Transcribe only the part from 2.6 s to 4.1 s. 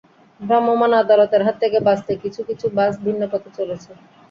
বাস ভিন্ন পথে চলেছে।